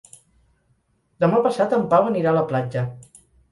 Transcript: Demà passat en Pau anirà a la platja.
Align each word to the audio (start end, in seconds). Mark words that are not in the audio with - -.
Demà 1.25 1.43
passat 1.49 1.77
en 1.79 1.85
Pau 1.93 2.11
anirà 2.15 2.35
a 2.35 2.37
la 2.41 2.45
platja. 2.55 2.87